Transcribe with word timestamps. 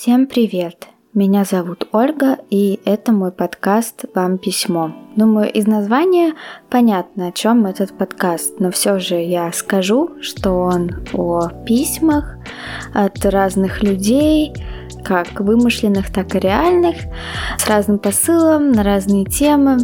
Всем 0.00 0.26
привет! 0.26 0.88
Меня 1.12 1.44
зовут 1.44 1.86
Ольга, 1.92 2.38
и 2.48 2.80
это 2.86 3.12
мой 3.12 3.32
подкаст 3.32 4.06
«Вам 4.14 4.38
письмо». 4.38 4.94
Думаю, 5.14 5.52
из 5.52 5.66
названия 5.66 6.32
понятно, 6.70 7.26
о 7.26 7.32
чем 7.32 7.66
этот 7.66 7.92
подкаст, 7.98 8.60
но 8.60 8.70
все 8.70 8.98
же 8.98 9.16
я 9.16 9.52
скажу, 9.52 10.12
что 10.22 10.52
он 10.52 11.04
о 11.12 11.50
письмах 11.66 12.38
от 12.94 13.22
разных 13.26 13.82
людей, 13.82 14.54
как 15.04 15.40
вымышленных, 15.40 16.12
так 16.12 16.34
и 16.34 16.38
реальных, 16.38 16.96
с 17.58 17.66
разным 17.68 17.98
посылом, 17.98 18.72
на 18.72 18.82
разные 18.82 19.24
темы. 19.24 19.78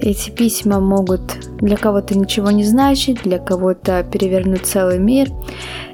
Эти 0.00 0.30
письма 0.30 0.80
могут 0.80 1.22
для 1.58 1.76
кого-то 1.76 2.16
ничего 2.18 2.50
не 2.50 2.64
значить, 2.64 3.22
для 3.22 3.38
кого-то 3.38 4.04
перевернуть 4.04 4.66
целый 4.66 4.98
мир. 4.98 5.28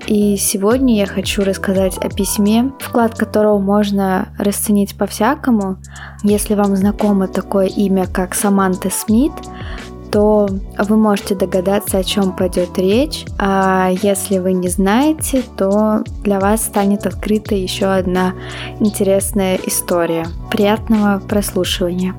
И 0.07 0.37
сегодня 0.37 0.97
я 0.97 1.07
хочу 1.07 1.45
рассказать 1.45 1.97
о 1.99 2.09
письме, 2.09 2.73
вклад 2.81 3.15
которого 3.17 3.59
можно 3.59 4.29
расценить 4.39 4.97
по-всякому. 4.97 5.77
Если 6.23 6.55
вам 6.55 6.77
знакомо 6.77 7.29
такое 7.29 7.67
имя, 7.67 8.07
как 8.07 8.35
Саманта 8.35 8.91
Смит, 8.91 9.33
то 10.11 10.49
вы 10.79 10.97
можете 10.97 11.35
догадаться, 11.35 11.99
о 11.99 12.05
чем 12.05 12.33
пойдет 12.33 12.79
речь. 12.79 13.25
А 13.39 13.91
если 14.03 14.39
вы 14.39 14.53
не 14.53 14.69
знаете, 14.69 15.43
то 15.57 16.05
для 16.23 16.39
вас 16.41 16.63
станет 16.65 17.07
открыта 17.07 17.55
еще 17.55 17.87
одна 17.87 18.35
интересная 18.81 19.59
история. 19.67 20.27
Приятного 20.51 21.21
прослушивания. 21.21 22.15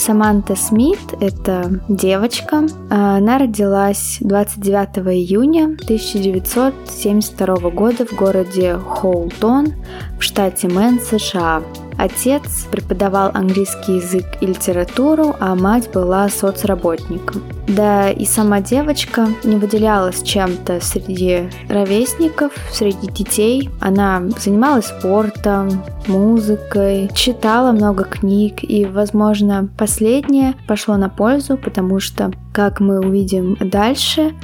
Саманта 0.00 0.56
Смит– 0.56 0.98
это 1.20 1.80
девочка. 1.88 2.66
Она 2.88 3.38
родилась 3.38 4.16
29 4.20 4.98
июня 5.14 5.76
1972 5.84 7.70
года 7.70 8.06
в 8.06 8.12
городе 8.14 8.78
Хоултон 8.78 9.74
в 10.18 10.22
штате 10.22 10.68
Мэн, 10.68 11.00
США. 11.00 11.62
Отец 12.00 12.66
преподавал 12.70 13.30
английский 13.34 13.96
язык 13.96 14.24
и 14.40 14.46
литературу, 14.46 15.36
а 15.38 15.54
мать 15.54 15.90
была 15.92 16.30
соцработником. 16.30 17.42
Да 17.68 18.08
и 18.10 18.24
сама 18.24 18.62
девочка 18.62 19.28
не 19.44 19.56
выделялась 19.56 20.22
чем-то 20.22 20.80
среди 20.80 21.50
ровесников, 21.68 22.52
среди 22.72 23.06
детей. 23.06 23.68
Она 23.80 24.22
занималась 24.38 24.86
спортом, 24.86 25.84
музыкой, 26.06 27.10
читала 27.14 27.70
много 27.72 28.04
книг, 28.04 28.60
и, 28.62 28.86
возможно, 28.86 29.68
последнее 29.76 30.54
пошло 30.66 30.96
на 30.96 31.10
пользу, 31.10 31.58
потому 31.58 32.00
что, 32.00 32.32
как 32.54 32.80
мы 32.80 33.00
увидим 33.00 33.58
дальше, 33.60 34.34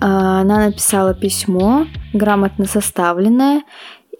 а, 0.00 0.42
она 0.42 0.66
написала 0.66 1.14
письмо, 1.14 1.86
грамотно 2.12 2.66
составленное, 2.66 3.62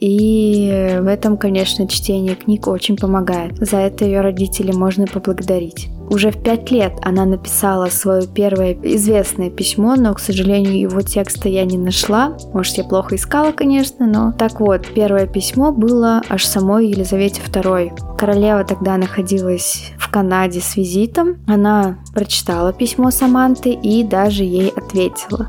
и 0.00 0.98
в 1.00 1.06
этом, 1.06 1.36
конечно, 1.36 1.88
чтение 1.88 2.36
книг 2.36 2.66
очень 2.66 2.96
помогает. 2.96 3.56
За 3.58 3.78
это 3.78 4.04
ее 4.04 4.20
родители 4.20 4.72
можно 4.72 5.06
поблагодарить. 5.06 5.88
Уже 6.10 6.30
в 6.30 6.42
пять 6.42 6.70
лет 6.70 6.94
она 7.02 7.24
написала 7.24 7.86
свое 7.86 8.26
первое 8.26 8.76
известное 8.82 9.50
письмо, 9.50 9.94
но, 9.96 10.14
к 10.14 10.20
сожалению, 10.20 10.78
его 10.78 11.02
текста 11.02 11.48
я 11.48 11.64
не 11.64 11.76
нашла. 11.76 12.36
Может, 12.52 12.78
я 12.78 12.84
плохо 12.84 13.16
искала, 13.16 13.52
конечно, 13.52 14.06
но... 14.06 14.32
Так 14.32 14.60
вот, 14.60 14.86
первое 14.94 15.26
письмо 15.26 15.72
было 15.72 16.22
аж 16.28 16.46
самой 16.46 16.88
Елизавете 16.88 17.42
II. 17.42 18.16
Королева 18.18 18.64
тогда 18.64 18.96
находилась 18.96 19.92
в 19.98 20.10
Канаде 20.10 20.60
с 20.60 20.76
визитом. 20.76 21.36
Она 21.46 21.98
прочитала 22.14 22.72
письмо 22.72 23.10
Саманты 23.10 23.70
и 23.70 24.02
даже 24.02 24.44
ей 24.44 24.70
ответила. 24.70 25.48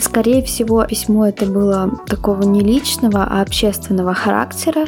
Скорее 0.00 0.42
всего, 0.42 0.84
письмо 0.84 1.26
это 1.26 1.46
было 1.46 1.90
такого 2.06 2.42
не 2.42 2.60
личного, 2.60 3.24
а 3.24 3.42
общественного 3.42 4.14
характера. 4.14 4.84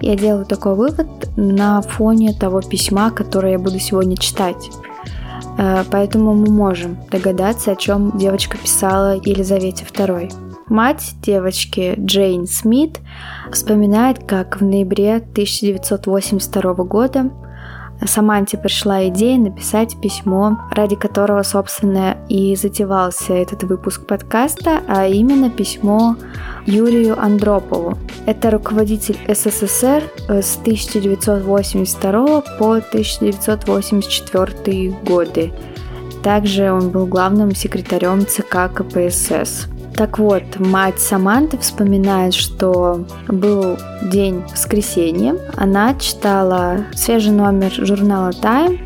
Я 0.00 0.14
делаю 0.14 0.46
такой 0.46 0.74
вывод 0.74 1.08
на 1.36 1.82
фоне 1.82 2.32
того 2.32 2.60
письма, 2.60 3.10
которое 3.10 3.52
я 3.52 3.58
буду 3.58 3.78
сегодня 3.78 4.16
читать. 4.16 4.57
Э, 5.58 5.84
поэтому 5.90 6.34
мы 6.34 6.50
можем 6.50 6.98
догадаться, 7.10 7.72
о 7.72 7.76
чем 7.76 8.16
девочка 8.16 8.56
писала 8.58 9.16
Елизавете 9.16 9.84
II. 9.84 10.32
Мать 10.68 11.14
девочки 11.22 11.94
Джейн 11.98 12.46
Смит 12.46 13.00
вспоминает, 13.50 14.24
как 14.26 14.60
в 14.60 14.64
ноябре 14.64 15.16
1982 15.16 16.74
года 16.84 17.30
Саманте 18.06 18.56
пришла 18.56 19.06
идея 19.08 19.38
написать 19.38 20.00
письмо, 20.00 20.60
ради 20.70 20.96
которого, 20.96 21.42
собственно, 21.42 22.16
и 22.28 22.54
затевался 22.54 23.32
этот 23.34 23.64
выпуск 23.64 24.06
подкаста, 24.06 24.82
а 24.86 25.06
именно 25.06 25.50
письмо 25.50 26.14
Юрию 26.64 27.20
Андропову. 27.20 27.98
Это 28.26 28.50
руководитель 28.50 29.18
СССР 29.26 30.04
э, 30.28 30.42
с 30.42 30.58
1982 30.58 32.42
по 32.58 32.74
1984 32.74 34.90
годы. 35.02 35.52
Также 36.22 36.70
он 36.72 36.90
был 36.90 37.06
главным 37.06 37.54
секретарем 37.54 38.26
ЦК 38.26 38.70
КПСС. 38.72 39.68
Так 39.98 40.20
вот, 40.20 40.44
мать 40.60 41.00
Саманты 41.00 41.58
вспоминает, 41.58 42.32
что 42.32 43.04
был 43.26 43.76
день 44.00 44.44
воскресенья. 44.48 45.34
Она 45.56 45.92
читала 45.96 46.84
свежий 46.94 47.32
номер 47.32 47.72
журнала 47.72 48.30
Time, 48.30 48.78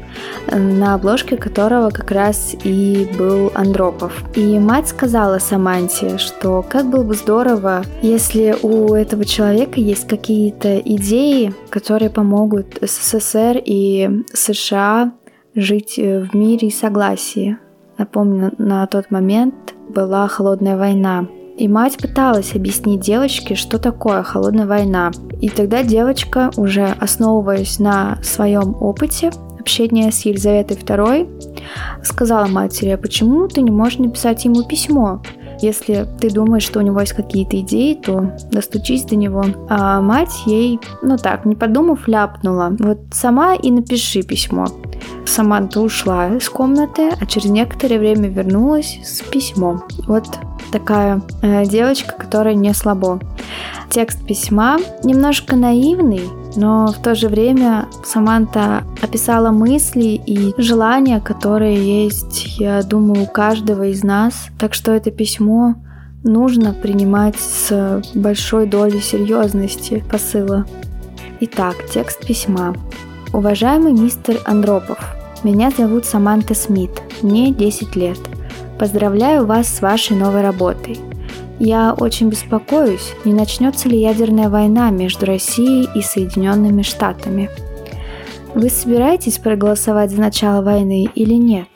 на 0.50 0.94
обложке 0.94 1.36
которого 1.36 1.90
как 1.90 2.12
раз 2.12 2.56
и 2.64 3.06
был 3.18 3.52
Андропов. 3.54 4.24
И 4.34 4.58
мать 4.58 4.88
сказала 4.88 5.38
Саманте, 5.38 6.16
что 6.16 6.64
как 6.66 6.88
было 6.88 7.04
бы 7.04 7.12
здорово, 7.12 7.82
если 8.00 8.56
у 8.62 8.94
этого 8.94 9.26
человека 9.26 9.80
есть 9.80 10.08
какие-то 10.08 10.78
идеи, 10.78 11.52
которые 11.68 12.08
помогут 12.08 12.78
СССР 12.80 13.60
и 13.62 14.24
США 14.32 15.12
жить 15.54 15.98
в 15.98 16.34
мире 16.34 16.68
и 16.68 16.72
согласии. 16.72 17.58
Напомню, 17.98 18.52
на 18.56 18.86
тот 18.86 19.10
момент 19.10 19.74
была 19.92 20.26
холодная 20.28 20.76
война. 20.76 21.26
И 21.58 21.68
мать 21.68 21.98
пыталась 21.98 22.54
объяснить 22.54 23.00
девочке, 23.00 23.54
что 23.54 23.78
такое 23.78 24.22
холодная 24.22 24.66
война. 24.66 25.12
И 25.40 25.48
тогда 25.48 25.82
девочка, 25.82 26.50
уже 26.56 26.86
основываясь 26.98 27.78
на 27.78 28.18
своем 28.22 28.74
опыте 28.80 29.30
общения 29.60 30.10
с 30.10 30.24
Елизаветой 30.24 30.76
II, 30.76 32.02
сказала 32.02 32.46
матери, 32.46 32.90
а 32.90 32.98
почему 32.98 33.48
ты 33.48 33.60
не 33.60 33.70
можешь 33.70 33.98
написать 33.98 34.44
ему 34.44 34.64
письмо? 34.64 35.22
Если 35.62 36.06
ты 36.20 36.28
думаешь, 36.30 36.64
что 36.64 36.80
у 36.80 36.82
него 36.82 37.00
есть 37.00 37.12
какие-то 37.12 37.58
идеи, 37.60 37.94
то 37.94 38.36
достучись 38.50 39.04
до 39.04 39.14
него. 39.16 39.44
А 39.68 40.00
мать 40.00 40.42
ей, 40.44 40.80
ну 41.02 41.16
так, 41.16 41.44
не 41.44 41.54
подумав, 41.54 42.08
ляпнула. 42.08 42.76
Вот 42.78 42.98
сама 43.12 43.54
и 43.54 43.70
напиши 43.70 44.22
письмо. 44.22 44.66
Саманта 45.24 45.80
ушла 45.80 46.28
из 46.36 46.48
комнаты, 46.48 47.10
а 47.18 47.26
через 47.26 47.50
некоторое 47.50 47.98
время 47.98 48.28
вернулась 48.28 48.98
с 49.04 49.20
письмом. 49.22 49.84
Вот 50.06 50.24
такая 50.72 51.22
э, 51.42 51.64
девочка, 51.66 52.14
которая 52.18 52.54
не 52.54 52.74
слабо. 52.74 53.20
Текст 53.90 54.24
письма 54.26 54.78
немножко 55.04 55.56
наивный, 55.56 56.22
но 56.56 56.86
в 56.86 57.02
то 57.02 57.14
же 57.14 57.28
время 57.28 57.88
Саманта 58.04 58.84
описала 59.02 59.50
мысли 59.50 60.20
и 60.26 60.54
желания, 60.56 61.20
которые 61.20 62.06
есть, 62.06 62.58
я 62.58 62.82
думаю, 62.82 63.24
у 63.24 63.26
каждого 63.26 63.88
из 63.88 64.02
нас. 64.02 64.46
Так 64.58 64.74
что 64.74 64.92
это 64.92 65.10
письмо 65.10 65.74
нужно 66.24 66.72
принимать 66.72 67.36
с 67.36 68.02
большой 68.14 68.66
долей 68.66 69.00
серьезности 69.00 70.04
посыла. 70.10 70.66
Итак, 71.40 71.76
текст 71.92 72.26
письма. 72.26 72.74
Уважаемый 73.32 73.92
мистер 73.92 74.38
Андропов, 74.44 74.98
меня 75.42 75.70
зовут 75.76 76.04
Саманта 76.04 76.54
Смит, 76.54 76.90
мне 77.22 77.52
10 77.52 77.96
лет. 77.96 78.18
Поздравляю 78.78 79.46
вас 79.46 79.68
с 79.68 79.80
вашей 79.80 80.16
новой 80.16 80.42
работой. 80.42 81.00
Я 81.58 81.94
очень 81.94 82.28
беспокоюсь, 82.28 83.12
не 83.24 83.32
начнется 83.32 83.88
ли 83.88 84.00
ядерная 84.00 84.48
война 84.48 84.90
между 84.90 85.26
Россией 85.26 85.88
и 85.94 86.02
Соединенными 86.02 86.82
Штатами. 86.82 87.50
Вы 88.54 88.68
собираетесь 88.68 89.38
проголосовать 89.38 90.10
за 90.10 90.20
начало 90.20 90.62
войны 90.62 91.08
или 91.14 91.34
нет? 91.34 91.68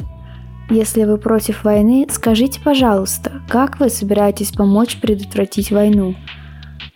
Если 0.69 1.05
вы 1.05 1.17
против 1.17 1.63
войны, 1.63 2.07
скажите, 2.11 2.61
пожалуйста, 2.61 3.41
как 3.49 3.79
вы 3.79 3.89
собираетесь 3.89 4.51
помочь 4.51 5.01
предотвратить 5.01 5.71
войну? 5.71 6.17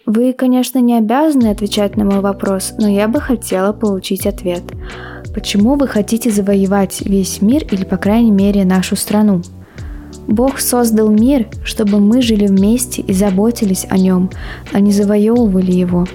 Вы, 0.07 0.33
конечно, 0.33 0.81
не 0.81 0.99
обязаны 0.99 1.49
отвечать 1.49 1.97
на 1.97 2.05
мой 2.05 2.19
вопрос, 2.21 2.75
но 2.79 2.89
я 2.89 3.07
бы 3.07 3.21
хотела 3.21 3.73
получить 3.73 4.27
ответ. 4.27 4.65
Почему 5.33 5.77
вы 5.77 5.87
хотите 5.87 6.31
завоевать 6.31 7.01
весь 7.03 7.41
мир 7.41 7.63
или, 7.71 7.85
по 7.85 7.97
крайней 7.97 8.33
мере, 8.33 8.65
нашу 8.65 8.97
страну? 8.97 9.43
Бог 10.27 10.61
создал 10.61 11.09
мир, 11.09 11.49
чтобы 11.65 12.01
мы 12.01 12.23
жили 12.23 12.47
вместе 12.47 13.03
и 13.03 13.13
заботились 13.13 13.87
о 13.91 13.99
нем, 13.99 14.31
а 14.73 14.81
не 14.81 14.93
завоевывали 14.93 15.73
его. 15.73 16.07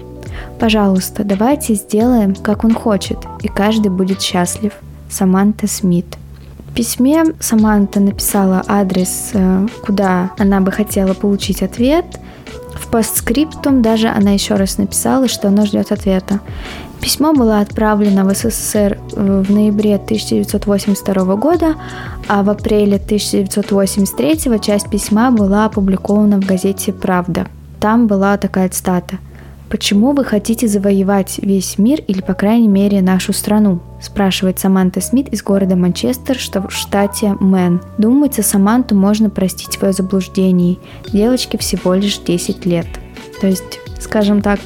Пожалуйста, 0.59 1.23
давайте 1.23 1.73
сделаем, 1.75 2.35
как 2.35 2.63
Он 2.63 2.73
хочет, 2.73 3.17
и 3.41 3.47
каждый 3.47 3.89
будет 3.89 4.21
счастлив. 4.21 4.73
Саманта 5.09 5.67
Смит. 5.67 6.05
В 6.69 6.73
письме 6.73 7.23
Саманта 7.39 7.99
написала 7.99 8.63
адрес, 8.67 9.31
э, 9.33 9.67
куда 9.85 10.31
она 10.37 10.59
бы 10.61 10.71
хотела 10.71 11.13
получить 11.13 11.61
ответ– 11.61 12.05
постскриптум 12.95 13.81
даже 13.81 14.07
она 14.07 14.31
еще 14.31 14.55
раз 14.55 14.77
написала, 14.77 15.27
что 15.27 15.49
она 15.49 15.65
ждет 15.65 15.91
ответа. 15.91 16.39
Письмо 17.01 17.33
было 17.33 17.59
отправлено 17.59 18.25
в 18.25 18.33
СССР 18.33 18.97
э, 19.15 19.43
в 19.45 19.51
ноябре 19.51 19.95
1982 19.95 21.35
года, 21.35 21.75
а 22.27 22.43
в 22.43 22.49
апреле 22.49 22.97
1983 22.97 24.59
часть 24.59 24.89
письма 24.89 25.31
была 25.31 25.65
опубликована 25.65 26.41
в 26.41 26.45
газете 26.45 26.93
«Правда». 26.93 27.47
Там 27.79 28.07
была 28.07 28.37
такая 28.37 28.69
цитата. 28.69 29.17
«Почему 29.69 30.13
вы 30.13 30.23
хотите 30.23 30.67
завоевать 30.67 31.39
весь 31.41 31.77
мир 31.77 31.99
или, 32.07 32.21
по 32.21 32.33
крайней 32.33 32.67
мере, 32.67 33.01
нашу 33.01 33.33
страну?» 33.33 33.81
спрашивает 34.05 34.59
Саманта 34.59 35.01
Смит 35.01 35.29
из 35.29 35.43
города 35.43 35.75
Манчестер, 35.75 36.37
что 36.37 36.61
в 36.61 36.71
штате 36.71 37.35
Мэн. 37.39 37.81
Думается, 37.97 38.43
Саманту 38.43 38.95
можно 38.95 39.29
простить 39.29 39.73
свое 39.73 39.93
заблуждение. 39.93 40.77
Девочке 41.11 41.57
всего 41.57 41.93
лишь 41.95 42.19
10 42.19 42.65
лет. 42.65 42.87
То 43.41 43.47
есть, 43.47 43.79
скажем 43.99 44.41
так, 44.41 44.59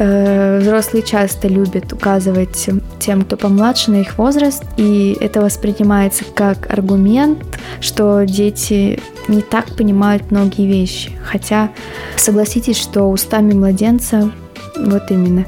взрослые 0.00 1.02
часто 1.02 1.48
любят 1.48 1.92
указывать 1.92 2.68
тем, 2.98 3.22
кто 3.22 3.36
помладше, 3.36 3.90
на 3.90 4.00
их 4.00 4.16
возраст, 4.18 4.64
и 4.76 5.16
это 5.20 5.40
воспринимается 5.40 6.24
как 6.34 6.72
аргумент, 6.72 7.58
что 7.80 8.24
дети 8.24 9.00
не 9.28 9.42
так 9.42 9.76
понимают 9.76 10.30
многие 10.30 10.66
вещи. 10.66 11.12
Хотя 11.24 11.70
согласитесь, 12.16 12.78
что 12.78 13.04
устами 13.10 13.52
младенца 13.52 14.30
вот 14.76 15.10
именно. 15.10 15.44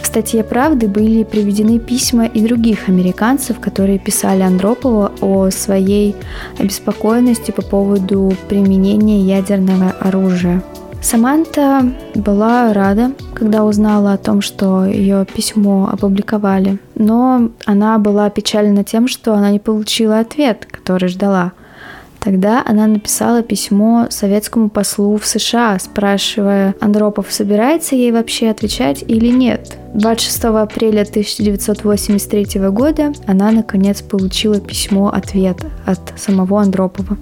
В 0.00 0.06
статье 0.06 0.44
«Правды» 0.44 0.86
были 0.88 1.24
приведены 1.24 1.78
письма 1.78 2.26
и 2.26 2.40
других 2.46 2.88
американцев, 2.88 3.58
которые 3.58 3.98
писали 3.98 4.42
Андропову 4.42 5.10
о 5.20 5.50
своей 5.50 6.14
обеспокоенности 6.58 7.50
по 7.50 7.62
поводу 7.62 8.34
применения 8.48 9.20
ядерного 9.20 9.90
оружия. 9.90 10.62
Саманта 11.00 11.92
была 12.14 12.72
рада, 12.72 13.12
когда 13.32 13.64
узнала 13.64 14.12
о 14.12 14.18
том, 14.18 14.40
что 14.42 14.84
ее 14.84 15.24
письмо 15.32 15.88
опубликовали, 15.92 16.78
но 16.96 17.50
она 17.64 17.98
была 17.98 18.28
печальна 18.30 18.84
тем, 18.84 19.06
что 19.08 19.34
она 19.34 19.50
не 19.50 19.60
получила 19.60 20.18
ответ, 20.18 20.66
который 20.70 21.08
ждала. 21.08 21.52
Тогда 22.20 22.62
она 22.66 22.86
написала 22.86 23.42
письмо 23.42 24.06
советскому 24.10 24.70
послу 24.70 25.16
в 25.16 25.26
США, 25.26 25.78
спрашивая, 25.78 26.74
Андропов 26.80 27.32
собирается 27.32 27.94
ей 27.94 28.10
вообще 28.10 28.48
отвечать 28.48 29.04
или 29.06 29.28
нет. 29.28 29.78
26 29.94 30.44
апреля 30.44 31.02
1983 31.02 32.60
года 32.70 33.12
она 33.26 33.50
наконец 33.50 34.02
получила 34.02 34.60
письмо-ответ 34.60 35.64
от 35.86 36.00
самого 36.16 36.60
Андропова. 36.60 37.16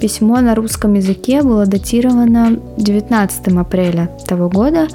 Письмо 0.00 0.40
на 0.40 0.54
русском 0.54 0.94
языке 0.94 1.42
было 1.42 1.66
датировано 1.66 2.58
19 2.76 3.48
апреля 3.56 4.10
того 4.26 4.48
года, 4.48 4.88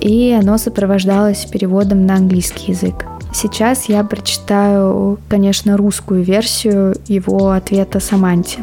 и 0.00 0.36
оно 0.38 0.58
сопровождалось 0.58 1.44
переводом 1.44 2.06
на 2.06 2.16
английский 2.16 2.72
язык. 2.72 3.04
Сейчас 3.34 3.86
я 3.88 4.04
прочитаю, 4.04 5.18
конечно, 5.28 5.76
русскую 5.76 6.22
версию 6.22 6.94
его 7.08 7.50
ответа 7.50 7.98
Саманте. 7.98 8.60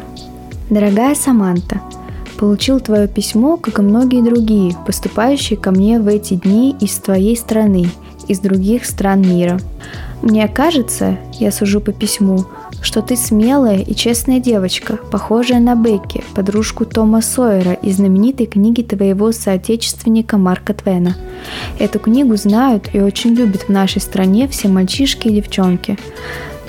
Дорогая 0.70 1.14
Саманта, 1.14 1.82
получил 2.38 2.80
твое 2.80 3.06
письмо, 3.06 3.58
как 3.58 3.78
и 3.78 3.82
многие 3.82 4.22
другие, 4.22 4.74
поступающие 4.86 5.58
ко 5.58 5.72
мне 5.72 6.00
в 6.00 6.08
эти 6.08 6.34
дни 6.34 6.74
из 6.80 6.94
твоей 6.94 7.36
страны, 7.36 7.90
из 8.28 8.38
других 8.38 8.86
стран 8.86 9.20
мира. 9.20 9.60
Мне 10.22 10.46
кажется, 10.46 11.18
я 11.32 11.50
сужу 11.50 11.80
по 11.80 11.92
письму, 11.92 12.44
что 12.80 13.02
ты 13.02 13.16
смелая 13.16 13.78
и 13.78 13.92
честная 13.92 14.38
девочка, 14.38 14.96
похожая 15.10 15.58
на 15.58 15.74
Бекки, 15.74 16.22
подружку 16.36 16.84
Тома 16.84 17.20
Сойера 17.22 17.72
из 17.72 17.96
знаменитой 17.96 18.46
книги 18.46 18.82
твоего 18.82 19.32
соотечественника 19.32 20.38
Марка 20.38 20.74
Твена. 20.74 21.16
Эту 21.80 21.98
книгу 21.98 22.36
знают 22.36 22.90
и 22.92 23.00
очень 23.00 23.34
любят 23.34 23.62
в 23.62 23.68
нашей 23.68 24.00
стране 24.00 24.46
все 24.46 24.68
мальчишки 24.68 25.26
и 25.26 25.34
девчонки. 25.34 25.98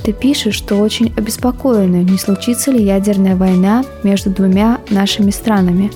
Ты 0.03 0.13
пишешь, 0.13 0.55
что 0.55 0.77
очень 0.77 1.13
обеспокоена, 1.15 2.03
не 2.03 2.17
случится 2.17 2.71
ли 2.71 2.83
ядерная 2.83 3.35
война 3.35 3.85
между 4.01 4.31
двумя 4.31 4.79
нашими 4.89 5.29
странами. 5.29 5.91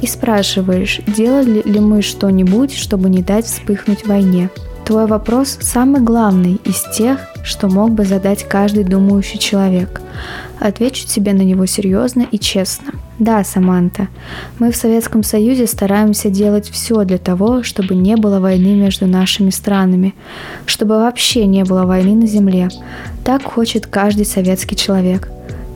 И 0.00 0.06
спрашиваешь, 0.06 1.00
делали 1.08 1.60
ли 1.64 1.80
мы 1.80 2.02
что-нибудь, 2.02 2.72
чтобы 2.72 3.10
не 3.10 3.20
дать 3.20 3.46
вспыхнуть 3.46 4.06
войне. 4.06 4.48
Твой 4.84 5.06
вопрос 5.06 5.56
самый 5.62 6.02
главный 6.02 6.60
из 6.62 6.82
тех, 6.94 7.18
что 7.42 7.68
мог 7.68 7.92
бы 7.92 8.04
задать 8.04 8.46
каждый 8.46 8.84
думающий 8.84 9.38
человек. 9.38 10.02
Отвечу 10.60 11.06
тебе 11.06 11.32
на 11.32 11.40
него 11.40 11.64
серьезно 11.64 12.26
и 12.30 12.38
честно. 12.38 12.92
Да, 13.18 13.42
Саманта, 13.44 14.08
мы 14.58 14.70
в 14.70 14.76
Советском 14.76 15.22
Союзе 15.22 15.66
стараемся 15.66 16.28
делать 16.28 16.68
все 16.68 17.02
для 17.04 17.16
того, 17.16 17.62
чтобы 17.62 17.94
не 17.94 18.16
было 18.16 18.40
войны 18.40 18.74
между 18.74 19.06
нашими 19.06 19.48
странами, 19.48 20.14
чтобы 20.66 20.98
вообще 20.98 21.46
не 21.46 21.64
было 21.64 21.84
войны 21.84 22.14
на 22.14 22.26
земле. 22.26 22.68
Так 23.24 23.42
хочет 23.42 23.86
каждый 23.86 24.26
советский 24.26 24.76
человек. 24.76 25.30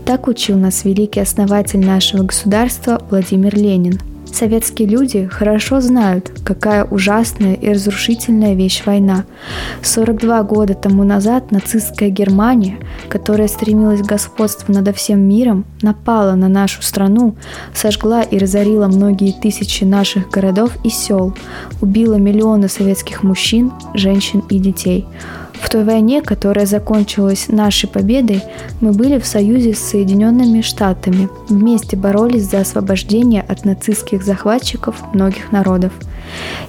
Так 0.04 0.28
учил 0.28 0.58
нас 0.58 0.84
великий 0.84 1.20
основатель 1.20 1.80
нашего 1.80 2.24
государства 2.24 3.00
Владимир 3.08 3.56
Ленин– 3.56 3.98
Советские 4.32 4.88
люди 4.88 5.26
хорошо 5.26 5.80
знают, 5.80 6.30
какая 6.44 6.84
ужасная 6.84 7.54
и 7.54 7.72
разрушительная 7.72 8.54
вещь 8.54 8.82
война. 8.84 9.24
42 9.82 10.42
года 10.42 10.74
тому 10.74 11.04
назад 11.04 11.50
нацистская 11.50 12.10
Германия, 12.10 12.78
которая 13.08 13.48
стремилась 13.48 14.00
к 14.00 14.06
господству 14.06 14.72
над 14.72 14.94
всем 14.96 15.20
миром, 15.20 15.64
напала 15.82 16.34
на 16.34 16.48
нашу 16.48 16.82
страну, 16.82 17.34
сожгла 17.74 18.22
и 18.22 18.38
разорила 18.38 18.86
многие 18.86 19.32
тысячи 19.32 19.84
наших 19.84 20.30
городов 20.30 20.72
и 20.84 20.90
сел, 20.90 21.34
убила 21.80 22.14
миллионы 22.14 22.68
советских 22.68 23.22
мужчин, 23.22 23.72
женщин 23.94 24.42
и 24.50 24.58
детей. 24.58 25.06
В 25.60 25.70
той 25.70 25.84
войне, 25.84 26.22
которая 26.22 26.66
закончилась 26.66 27.48
нашей 27.48 27.88
победой, 27.88 28.42
мы 28.80 28.92
были 28.92 29.18
в 29.18 29.26
союзе 29.26 29.74
с 29.74 29.78
Соединенными 29.78 30.60
Штатами. 30.60 31.28
Вместе 31.48 31.96
боролись 31.96 32.48
за 32.48 32.60
освобождение 32.60 33.42
от 33.42 33.64
нацистских 33.64 34.22
захватчиков 34.22 34.96
многих 35.12 35.52
народов. 35.52 35.92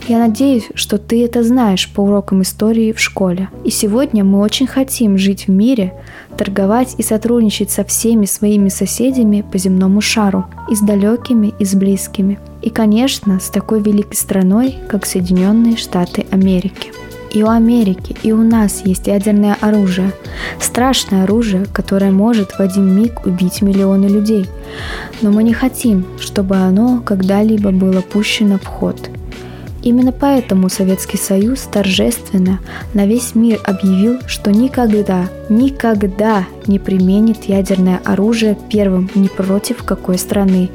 Я 0.08 0.20
надеюсь, 0.20 0.70
что 0.74 0.98
ты 0.98 1.24
это 1.24 1.44
знаешь 1.44 1.90
по 1.94 2.02
урокам 2.02 2.42
истории 2.42 2.92
в 2.92 3.00
школе. 3.00 3.50
И 3.64 3.70
сегодня 3.70 4.24
мы 4.24 4.40
очень 4.40 4.68
хотим 4.68 5.18
жить 5.18 5.48
в 5.48 5.52
мире, 5.52 5.94
торговать 6.38 6.96
и 6.98 7.04
сотрудничать 7.04 7.72
со 7.72 7.84
всеми 7.84 8.26
своими 8.26 8.70
соседями 8.70 9.46
по 9.50 9.58
земному 9.58 10.02
шару, 10.02 10.46
и 10.70 10.76
с 10.76 10.80
далекими, 10.80 11.54
и 11.60 11.66
с 11.66 11.76
близкими. 11.76 12.40
И, 12.62 12.70
конечно, 12.70 13.40
с 13.40 13.50
такой 13.50 13.82
великой 13.82 14.16
страной, 14.16 14.76
как 14.88 15.06
Соединенные 15.06 15.78
Штаты 15.78 16.26
Америки. 16.32 16.92
И 17.32 17.44
у 17.44 17.50
Америки, 17.50 18.16
и 18.24 18.32
у 18.32 18.44
нас 18.44 18.82
есть 18.86 19.08
ядерное 19.08 19.56
оружие. 19.62 20.12
Страшное 20.60 21.24
оружие, 21.24 21.66
которое 21.72 22.12
может 22.12 22.52
в 22.52 22.60
один 22.60 22.96
миг 22.96 23.26
убить 23.26 23.62
миллионы 23.62 24.08
людей. 24.08 24.48
Но 25.22 25.32
мы 25.32 25.44
не 25.44 25.54
хотим, 25.54 26.06
чтобы 26.20 26.56
оно 26.56 27.02
когда-либо 27.06 27.72
было 27.72 28.02
пущено 28.02 28.58
в 28.58 28.66
ход. 28.66 29.10
Именно 29.82 30.12
поэтому 30.12 30.70
Советский 30.70 31.18
Союз 31.18 31.62
торжественно 31.62 32.60
на 32.94 33.06
весь 33.06 33.34
мир 33.36 33.60
объявил, 33.64 34.20
что 34.28 34.52
никогда, 34.52 35.30
никогда 35.50 36.46
не 36.68 36.80
применит 36.80 37.46
ядерное 37.46 38.02
оружие 38.04 38.58
первым 38.70 39.10
ни 39.16 39.28
против 39.28 39.84
какой 39.84 40.18
страны. 40.18 40.70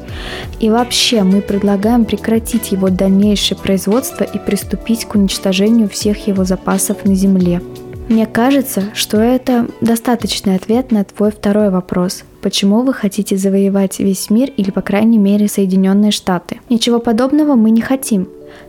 И 0.58 0.70
вообще 0.70 1.23
мы 1.23 1.42
предлагаем 1.42 2.04
прекратить 2.04 2.73
его 2.73 2.88
дальнейшее 2.88 3.58
производство 3.58 4.25
и 4.25 4.38
приступить 4.38 5.04
к 5.04 5.14
уничтожению 5.14 5.88
всех 5.88 6.26
его 6.26 6.44
запасов 6.44 7.04
на 7.04 7.14
Земле. 7.14 7.61
Мне 8.08 8.26
кажется, 8.26 8.84
что 8.92 9.18
это 9.18 9.66
достаточный 9.80 10.56
ответ 10.56 10.90
на 10.92 11.04
твой 11.04 11.30
второй 11.30 11.70
вопрос. 11.70 12.25
Почему 12.42 12.82
вы 12.82 12.92
хотите 12.92 13.38
завоевать 13.38 13.99
весь 13.99 14.28
мир 14.28 14.50
или, 14.54 14.70
по 14.70 14.82
крайней 14.82 15.16
мере, 15.16 15.49
Соединенные 15.49 16.11
Штаты? 16.11 16.61
Ничего 16.68 16.99
подобного 16.99 17.54
мы 17.54 17.70
не 17.70 17.80
хотим. 17.80 18.28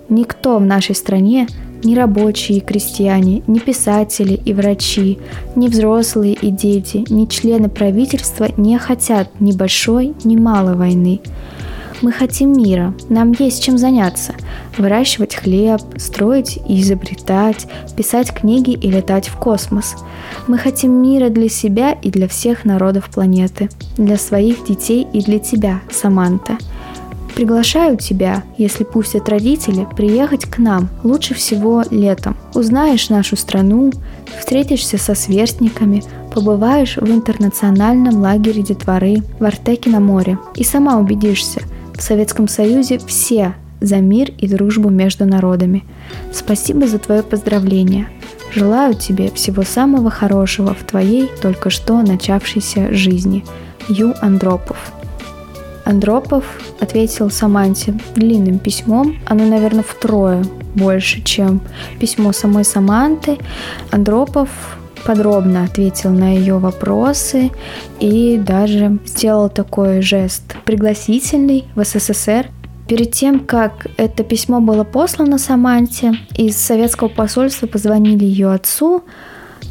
Никто 0.09 0.59
в 0.59 0.65
нашей 0.65 0.95
стране, 0.95 1.47
ни 1.83 1.95
рабочие 1.95 2.57
и 2.57 2.61
крестьяне, 2.61 3.43
ни 3.47 3.59
писатели 3.59 4.39
и 4.45 4.53
врачи, 4.53 5.19
ни 5.55 5.67
взрослые 5.67 6.33
и 6.33 6.49
дети, 6.49 7.05
ни 7.09 7.25
члены 7.25 7.69
правительства 7.69 8.47
не 8.57 8.77
хотят 8.77 9.29
ни 9.39 9.51
большой, 9.51 10.13
ни 10.23 10.35
малой 10.35 10.75
войны. 10.75 11.21
Мы 12.01 12.11
хотим 12.11 12.51
мира, 12.51 12.93
нам 13.09 13.33
есть 13.39 13.63
чем 13.63 13.77
заняться. 13.77 14.33
Выращивать 14.77 15.35
хлеб, 15.35 15.79
строить 15.97 16.59
и 16.67 16.81
изобретать, 16.81 17.67
писать 17.95 18.33
книги 18.33 18.71
и 18.71 18.91
летать 18.91 19.29
в 19.29 19.37
космос. 19.37 19.95
Мы 20.47 20.57
хотим 20.57 20.91
мира 21.01 21.29
для 21.29 21.47
себя 21.47 21.93
и 21.93 22.11
для 22.11 22.27
всех 22.27 22.65
народов 22.65 23.09
планеты, 23.09 23.69
для 23.97 24.17
своих 24.17 24.65
детей 24.65 25.07
и 25.13 25.21
для 25.21 25.39
тебя, 25.39 25.81
Саманта– 25.89 26.57
Приглашаю 27.35 27.97
тебя, 27.97 28.43
если 28.57 28.85
пустят 28.85 29.27
родители, 29.27 29.85
приехать 29.97 30.45
к 30.45 30.57
нам, 30.57 30.87
лучше 31.03 31.33
всего 31.33 31.83
летом. 31.91 32.37
Узнаешь 32.53 33.09
нашу 33.09 33.35
страну, 33.35 33.91
встретишься 34.39 34.97
со 34.97 35.15
сверстниками, 35.15 36.01
побываешь 36.33 36.95
в 36.95 37.05
интернациональном 37.11 38.21
лагере 38.21 38.61
детворы 38.63 39.17
в 39.37 39.43
Артеке 39.43 39.89
на 39.89 39.99
море 39.99 40.39
и 40.55 40.63
сама 40.63 40.97
убедишься, 40.97 41.59
в 41.93 42.01
Советском 42.01 42.47
Союзе 42.47 42.99
все 43.05 43.53
за 43.81 43.97
мир 43.97 44.31
и 44.37 44.47
дружбу 44.47 44.89
между 44.89 45.25
народами. 45.25 45.83
Спасибо 46.31 46.87
за 46.87 46.99
твое 46.99 47.21
поздравление. 47.21 48.07
Желаю 48.53 48.93
тебе 48.93 49.29
всего 49.31 49.63
самого 49.63 50.09
хорошего 50.09 50.73
в 50.73 50.85
твоей 50.85 51.29
только 51.41 51.69
что 51.69 52.01
начавшейся 52.01 52.93
жизни. 52.93 53.43
Ю 53.89 54.13
Андропов. 54.21 54.94
Андропов 55.85 56.43
ответил 56.79 57.29
Саманте 57.29 57.93
длинным 58.15 58.59
письмом, 58.59 59.17
оно, 59.25 59.45
наверное, 59.45 59.83
втрое 59.83 60.43
больше, 60.73 61.21
чем 61.21 61.61
письмо 61.99 62.33
самой 62.33 62.65
Саманты. 62.65 63.37
Андропов 63.91 64.49
подробно 65.05 65.63
ответил 65.63 66.09
на 66.09 66.35
ее 66.35 66.57
вопросы 66.57 67.51
и 67.99 68.37
даже 68.37 68.97
сделал 69.05 69.49
такой 69.49 70.01
жест 70.01 70.55
пригласительный 70.65 71.65
в 71.75 71.83
СССР. 71.83 72.47
Перед 72.87 73.11
тем, 73.11 73.39
как 73.39 73.87
это 73.97 74.23
письмо 74.23 74.61
было 74.61 74.83
послано 74.83 75.37
Саманте, 75.37 76.15
из 76.35 76.57
советского 76.57 77.07
посольства 77.07 77.67
позвонили 77.67 78.25
ее 78.25 78.51
отцу, 78.51 79.03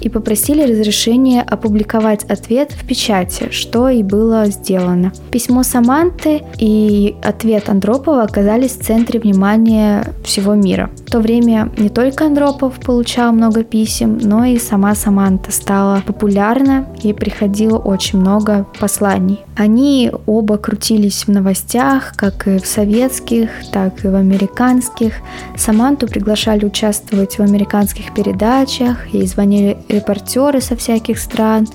и 0.00 0.08
попросили 0.08 0.62
разрешения 0.62 1.42
опубликовать 1.42 2.24
ответ 2.24 2.72
в 2.72 2.86
печати, 2.86 3.48
что 3.50 3.88
и 3.88 4.02
было 4.02 4.46
сделано. 4.46 5.12
Письмо 5.30 5.62
Саманты 5.62 6.42
и 6.58 7.16
ответ 7.22 7.68
Андропова 7.68 8.22
оказались 8.22 8.72
в 8.72 8.82
центре 8.82 9.20
внимания 9.20 10.04
всего 10.24 10.54
мира. 10.54 10.90
То 11.14 11.20
время 11.20 11.70
не 11.76 11.90
только 11.90 12.26
Андропов 12.26 12.80
получал 12.80 13.30
много 13.30 13.62
писем, 13.62 14.18
но 14.20 14.44
и 14.44 14.58
сама 14.58 14.96
Саманта 14.96 15.52
стала 15.52 16.02
популярна, 16.04 16.88
и 17.04 17.12
приходило 17.12 17.78
очень 17.78 18.18
много 18.18 18.66
посланий. 18.80 19.38
Они 19.56 20.10
оба 20.26 20.58
крутились 20.58 21.28
в 21.28 21.28
новостях, 21.28 22.14
как 22.16 22.48
и 22.48 22.58
в 22.58 22.66
советских, 22.66 23.48
так 23.70 24.04
и 24.04 24.08
в 24.08 24.14
американских. 24.16 25.12
Саманту 25.56 26.08
приглашали 26.08 26.64
участвовать 26.64 27.38
в 27.38 27.42
американских 27.42 28.12
передачах, 28.12 29.06
ей 29.12 29.28
звонили 29.28 29.78
репортеры 29.88 30.60
со 30.60 30.74
всяких 30.74 31.20
стран. 31.20 31.68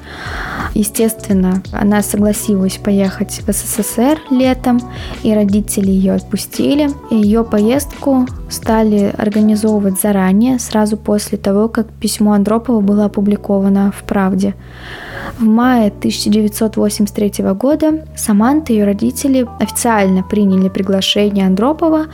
Естественно, 0.74 1.62
она 1.72 2.02
согласилась 2.02 2.78
поехать 2.78 3.42
в 3.46 3.52
СССР 3.52 4.20
летом, 4.30 4.80
и 5.24 5.34
родители 5.34 5.92
ее 5.92 6.14
отпустили. 6.14 6.90
Ее 7.10 7.44
поездку 7.44 8.28
стали 8.50 9.14
организовывать 9.18 10.00
заранее, 10.00 10.60
сразу 10.60 10.98
после 10.98 11.38
того, 11.38 11.68
как 11.70 11.88
письмо 11.92 12.34
Андропова 12.34 12.82
было 12.82 13.06
опубликовано 13.06 13.92
в 13.92 14.04
«Правде». 14.04 14.56
В 15.38 15.44
мае 15.44 15.88
1983 15.88 17.44
года 17.54 18.06
Саманта 18.16 18.74
и 18.74 18.78
ее 18.78 18.86
родители 18.86 19.48
официально 19.60 20.24
приняли 20.24 20.70
приглашение 20.70 21.46
Андропова, 21.46 22.08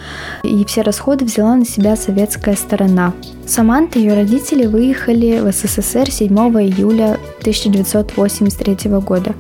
и 0.44 0.66
все 0.66 0.82
расходы 0.82 1.26
взяла 1.26 1.56
на 1.56 1.66
себя 1.66 1.96
советская 1.96 2.56
сторона. 2.56 3.14
Саманта 3.46 4.00
и 4.00 4.02
ее 4.02 4.16
родители 4.16 4.66
выехали 4.66 5.40
в 5.40 5.52
СССР 5.52 6.12
7 6.12 6.36
июля 6.36 7.18
1983 7.40 8.92
года. 9.00 9.36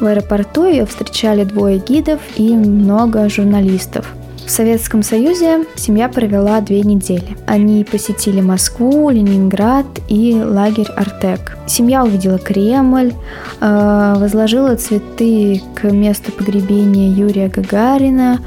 В 0.00 0.06
аэропорту 0.06 0.64
ее 0.64 0.86
встречали 0.86 1.44
двое 1.44 1.78
гидов 1.78 2.20
и 2.36 2.54
много 2.54 3.28
журналистов– 3.28 4.14
в 4.46 4.50
Советском 4.50 5.02
Союзе 5.02 5.64
семья 5.74 6.08
провела 6.08 6.60
две 6.60 6.82
недели. 6.82 7.36
Они 7.46 7.82
посетили 7.84 8.40
Москву, 8.40 9.08
Ленинград 9.10 9.86
и 10.08 10.34
лагерь 10.34 10.90
Артек. 10.96 11.56
Семья 11.66 12.04
увидела 12.04 12.38
Кремль, 12.38 13.12
э, 13.60 14.14
возложила 14.16 14.76
цветы 14.76 15.62
к 15.74 15.84
месту 15.84 16.30
погребения 16.32 17.10
Юрия 17.10 17.48
Гагарина, 17.48 18.40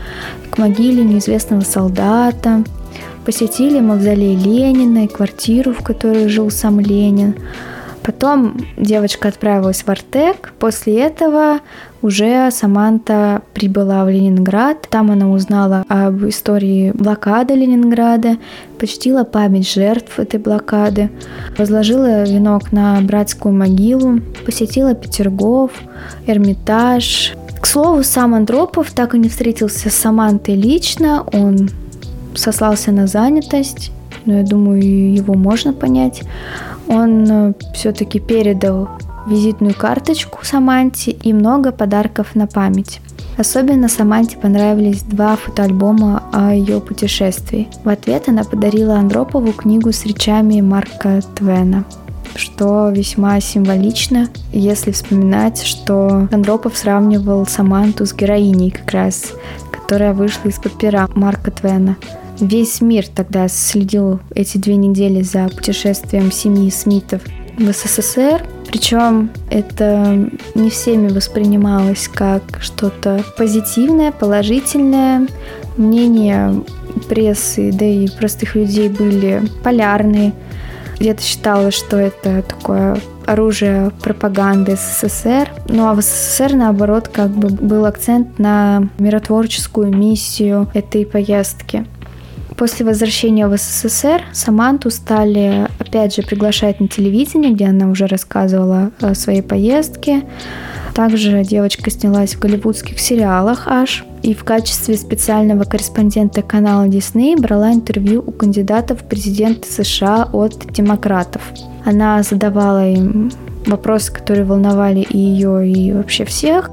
к 0.52 0.58
могиле 0.58 1.04
неизвестного 1.04 1.62
солдата, 1.62 2.64
посетили 3.26 3.80
мавзолей 3.80 4.36
Ленина 4.36 5.06
и 5.06 5.08
квартиру, 5.08 5.74
в 5.74 5.84
которой 5.84 6.30
жил 6.30 6.52
сам 6.52 6.80
Ленин. 6.80 7.36
Потом 8.08 8.56
девочка 8.78 9.28
отправилась 9.28 9.82
в 9.82 9.90
Артек. 9.90 10.54
После 10.60 10.98
этого 10.98 11.60
уже 12.02 12.50
Саманта 12.52 13.42
прибыла 13.54 14.06
в 14.06 14.10
Ленинград. 14.10 14.88
Там 14.90 15.12
она 15.12 15.30
узнала 15.30 15.84
об 15.90 16.24
истории 16.24 16.92
блокады 16.92 17.54
Ленинграда, 17.56 18.38
почтила 18.80 19.26
память 19.26 19.70
жертв 19.70 20.18
этой 20.22 20.40
блокады, 20.40 21.10
возложила 21.58 22.24
венок 22.24 22.72
на 22.72 23.02
братскую 23.02 23.54
могилу, 23.54 24.22
посетила 24.46 24.96
Петергоф, 24.96 25.72
Эрмитаж. 26.28 27.34
К 27.60 27.66
слову, 27.66 28.04
сам 28.04 28.36
Андропов 28.36 28.92
так 28.92 29.16
и 29.16 29.20
не 29.20 29.28
встретился 29.28 29.90
с 29.90 29.94
Самантой 29.94 30.56
лично, 30.56 31.26
он 31.34 31.70
сослался 32.36 32.94
на 32.94 33.06
занятость, 33.06 33.92
но 34.24 34.38
я 34.38 34.44
думаю, 34.44 35.14
его 35.14 35.34
можно 35.34 35.74
понять 35.74 36.24
он 36.88 37.28
э, 37.30 37.54
все-таки 37.74 38.20
передал 38.20 38.90
визитную 39.28 39.74
карточку 39.74 40.40
Саманте 40.44 41.12
и 41.12 41.34
много 41.34 41.72
подарков 41.72 42.36
на 42.36 42.48
память. 42.48 43.02
Особенно 43.38 43.88
Саманте 43.88 44.38
понравились 44.38 45.04
два 45.04 45.36
фотоальбома 45.36 46.24
о 46.32 46.54
ее 46.54 46.82
путешествии. 46.82 47.68
В 47.84 47.90
ответ 47.90 48.28
она 48.28 48.44
подарила 48.44 48.96
Андропову 48.96 49.52
книгу 49.54 49.92
с 49.92 50.06
речами 50.06 50.62
Марка 50.62 51.22
Твена 51.36 51.86
что 52.36 52.90
весьма 52.90 53.40
символично, 53.40 54.30
если 54.52 54.92
вспоминать, 54.92 55.64
что 55.64 56.28
Андропов 56.32 56.78
сравнивал 56.78 57.48
Саманту 57.48 58.06
с 58.06 58.14
героиней 58.14 58.70
как 58.70 58.92
раз, 58.92 59.34
которая 59.72 60.14
вышла 60.14 60.50
из-под 60.50 60.78
пера 60.78 61.08
Марка 61.16 61.50
Твена. 61.50 61.96
Весь 62.40 62.82
мир 62.82 63.08
тогда 63.08 63.48
следил 63.48 64.20
эти 64.36 64.58
две 64.58 64.76
недели 64.76 65.22
за 65.24 65.48
путешествием 65.48 66.32
семьи 66.32 66.70
Смитов 66.70 67.22
в 67.58 67.72
СССР. 67.72 68.46
Причем 68.68 69.32
это 69.50 70.30
не 70.54 70.70
всеми 70.70 71.08
воспринималось 71.08 72.08
как 72.08 72.44
что-то 72.60 73.24
позитивное, 73.38 74.12
положительное. 74.12 75.28
Мнения 75.78 76.54
прессы, 77.10 77.72
да 77.72 77.86
и 77.86 78.08
простых 78.08 78.56
людей 78.56 78.90
были 78.90 79.42
полярные. 79.64 80.34
Где-то 81.00 81.24
считалось, 81.24 81.76
что 81.76 81.98
это 81.98 82.44
такое 82.44 83.00
оружие 83.26 83.92
пропаганды 84.02 84.78
СССР. 84.78 85.50
Ну 85.70 85.88
а 85.88 85.94
в 85.94 86.02
СССР, 86.02 86.54
наоборот, 86.54 87.08
как 87.08 87.30
бы 87.30 87.50
был 87.50 87.86
акцент 87.86 88.40
на 88.40 88.90
миротворческую 89.00 89.96
миссию 89.96 90.70
этой 90.74 91.06
поездки. 91.06 91.86
После 92.58 92.84
возвращения 92.88 93.48
в 93.48 93.56
СССР 93.56 94.24
Саманту 94.34 94.90
стали 94.90 95.68
опять 95.78 96.16
же 96.16 96.24
приглашать 96.24 96.80
на 96.80 96.88
телевидение, 96.88 97.52
где 97.52 97.66
она 97.66 97.88
уже 97.88 98.08
рассказывала 98.08 98.92
о 99.00 99.14
своей 99.14 99.44
поездке. 99.44 100.24
Также 100.96 101.44
девочка 101.44 101.92
снялась 101.92 102.34
в 102.34 102.40
голливудских 102.40 103.00
сериалах 103.00 103.68
аж 103.68 104.04
и 104.24 104.34
в 104.34 104.44
качестве 104.44 104.98
специального 104.98 105.66
корреспондента 105.66 106.42
канала 106.42 106.88
Disney 106.88 107.40
брала 107.40 107.72
интервью 107.72 108.24
у 108.26 108.32
кандидатов 108.32 109.04
в 109.04 109.08
президенты 109.08 109.72
США 109.72 110.28
от 110.34 110.74
демократов. 110.74 111.44
Она 111.86 112.24
задавала 112.24 112.90
им 112.90 113.32
вопросы, 113.68 114.12
которые 114.12 114.46
волновали 114.46 115.02
и 115.02 115.18
ее, 115.20 115.70
и 115.70 115.92
вообще 115.92 116.26
всех 116.26 116.72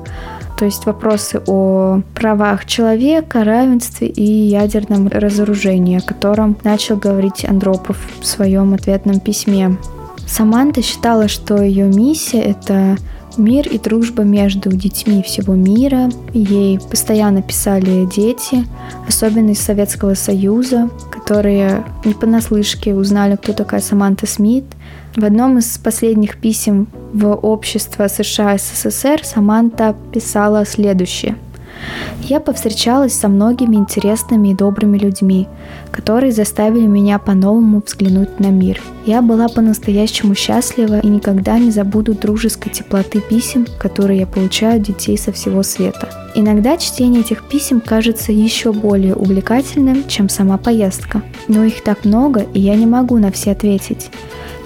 то 0.65 0.69
есть 0.69 0.87
вопросы 0.87 1.43
о 1.47 2.01
правах 2.15 2.65
человека, 2.65 3.45
равенстве 3.45 4.09
и 4.09 4.25
ядерном 4.25 5.09
разоружении, 5.09 5.99
о 5.99 6.01
котором 6.01 6.57
начал 6.65 6.97
говорить 6.97 7.45
Андропов 7.45 7.99
в 8.19 8.25
своем 8.25 8.73
ответном 8.73 9.21
письме. 9.21 9.77
Саманта 10.27 10.81
считала, 10.81 11.29
что 11.29 11.63
ее 11.63 11.85
миссия— 11.85 12.41
это 12.41 12.97
мир 13.37 13.69
и 13.69 13.79
дружба 13.79 14.23
между 14.23 14.71
детьми 14.71 15.23
всего 15.23 15.55
мира. 15.55 16.09
Ей 16.33 16.81
постоянно 16.81 17.43
писали 17.43 18.07
дети, 18.07 18.65
особенно 19.07 19.51
из 19.51 19.61
Советского 19.61 20.15
Союза, 20.15 20.89
которые 21.13 21.85
не 22.07 22.15
понаслышке 22.15 22.95
узнали, 22.95 23.37
кто 23.37 23.53
такая 23.53 23.83
Саманта 23.83 24.27
Смит— 24.27 24.65
в 25.17 25.25
одном 25.25 25.59
из 25.59 25.79
последних 25.79 26.39
писем 26.39 26.89
в 27.15 27.33
общество 27.33 28.09
США 28.09 28.55
и 28.55 28.59
СССР 28.59 29.25
Саманта 29.25 29.95
писала 30.13 30.67
следующее. 30.67 31.37
Я 32.23 32.41
повстречалась 32.41 33.13
со 33.13 33.29
многими 33.29 33.77
интересными 33.77 34.49
и 34.49 34.55
добрыми 34.55 34.97
людьми, 34.97 35.47
которые 35.91 36.33
заставили 36.33 36.87
меня 36.87 37.19
по-новому 37.19 37.83
взглянуть 37.85 38.41
на 38.41 38.47
мир. 38.47 38.81
Я 39.05 39.23
была 39.23 39.49
по-настоящему 39.49 40.35
счастлива 40.35 41.01
и 41.01 41.07
никогда 41.07 41.59
не 41.59 41.71
забуду 41.71 42.15
дружеской 42.15 42.73
теплоты 42.73 43.21
писем, 43.21 43.67
которые 43.79 44.21
я 44.21 44.27
получаю 44.27 44.77
от 44.77 44.83
детей 44.83 45.19
со 45.19 45.33
всего 45.33 45.63
света. 45.63 46.09
Иногда 46.35 46.77
чтение 46.79 47.21
этих 47.21 47.47
писем 47.49 47.81
кажется 47.81 48.33
еще 48.33 48.73
более 48.73 49.15
увлекательным, 49.15 50.09
чем 50.09 50.29
сама 50.29 50.57
поездка. 50.57 51.23
Но 51.49 51.65
их 51.65 51.85
так 51.85 52.05
много, 52.05 52.47
и 52.55 52.61
я 52.61 52.75
не 52.75 52.87
могу 52.87 53.19
на 53.19 53.31
все 53.31 53.53
ответить. 53.53 54.11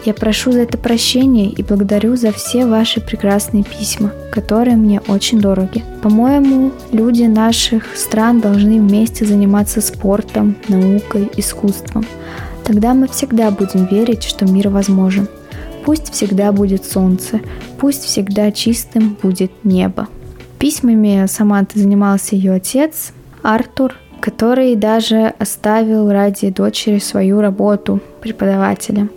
Я 0.09 0.15
прошу 0.15 0.53
за 0.53 0.61
это 0.61 0.79
прощения 0.79 1.51
и 1.51 1.63
благодарю 1.63 2.17
за 2.17 2.33
все 2.33 2.65
ваши 2.65 2.99
прекрасные 2.99 3.63
письма, 3.63 4.11
которые 4.33 4.75
мне 4.75 5.03
очень 5.07 5.39
дороги. 5.39 5.85
По-моему, 6.01 6.73
люди 6.93 7.25
наших 7.25 7.95
стран 7.95 8.41
должны 8.41 8.81
вместе 8.81 9.27
заниматься 9.27 9.83
спортом, 9.83 10.57
наукой, 10.67 11.31
искусством. 11.37 12.07
Тогда 12.65 12.95
мы 12.95 13.07
всегда 13.09 13.51
будем 13.51 13.85
верить, 13.85 14.23
что 14.23 14.47
мир 14.47 14.71
возможен. 14.71 15.29
Пусть 15.85 16.11
всегда 16.11 16.53
будет 16.53 16.87
солнце, 16.87 17.41
пусть 17.79 18.05
всегда 18.05 18.51
чистым 18.51 19.15
будет 19.23 19.53
небо. 19.63 20.09
Письмами 20.59 21.27
Саманты 21.27 21.81
занимался 21.81 22.35
ее 22.35 22.55
отец 22.55 23.13
Артур, 23.43 23.95
который 24.23 24.75
даже 24.75 25.35
оставил 25.39 26.11
ради 26.11 26.49
дочери 26.49 26.99
свою 26.99 27.43
работу 27.43 28.01
преподавателя. 28.23 29.11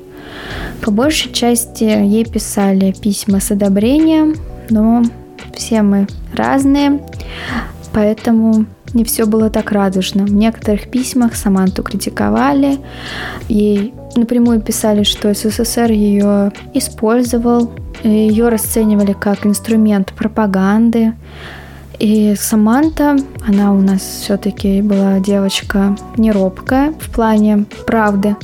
По 0.82 0.92
большей 0.92 1.32
части 1.32 1.84
ей 1.84 2.26
писали 2.26 2.92
письма 2.92 3.40
с 3.40 3.52
одобрением, 3.52 4.36
но 4.70 5.04
все 5.54 5.82
мы 5.82 6.08
разные, 6.34 7.02
поэтому 7.94 8.66
не 8.94 9.04
все 9.04 9.26
было 9.26 9.50
так 9.50 9.72
радужно. 9.72 10.26
В 10.26 10.34
некоторых 10.34 10.90
письмах 10.90 11.36
Саманту 11.36 11.84
критиковали, 11.84 12.80
ей 13.48 13.94
напрямую 14.16 14.62
писали, 14.62 15.04
что 15.04 15.34
СССР 15.34 15.92
ее 15.92 16.52
использовал, 16.74 17.72
ее 18.04 18.50
расценивали 18.50 19.14
как 19.14 19.46
инструмент 19.46 20.14
пропаганды. 20.14 21.14
И 22.00 22.34
Саманта, 22.36 23.16
она 23.48 23.74
у 23.74 23.80
нас 23.80 24.02
все-таки 24.02 24.82
была 24.82 25.20
девочка 25.20 25.96
не 26.18 26.32
робкая 26.32 26.94
в 27.00 27.12
плане 27.12 27.66
правды. 27.86 28.36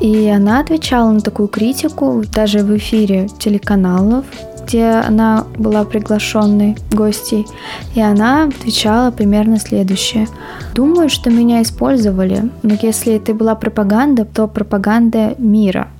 И 0.00 0.28
она 0.28 0.60
отвечала 0.60 1.10
на 1.10 1.20
такую 1.20 1.48
критику 1.48 2.22
даже 2.32 2.60
в 2.60 2.76
эфире 2.76 3.28
телеканалов, 3.38 4.24
где 4.64 4.86
она 4.86 5.46
была 5.58 5.84
приглашенной 5.84 6.76
гостей, 6.90 7.46
и 7.94 8.00
она 8.00 8.44
отвечала 8.44 9.10
примерно 9.10 9.58
следующее. 9.58 10.26
Думаю, 10.74 11.08
что 11.10 11.30
меня 11.30 11.62
использовали, 11.62 12.50
но 12.62 12.74
если 12.80 13.14
это 13.14 13.34
была 13.34 13.54
пропаганда, 13.54 14.24
то 14.24 14.46
пропаганда 14.48 15.34
мира– 15.38 15.88